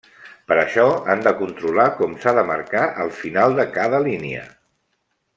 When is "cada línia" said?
3.77-4.41